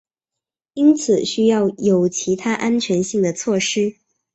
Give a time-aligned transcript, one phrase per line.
[0.73, 3.97] 因此需要有其他安全性的措施。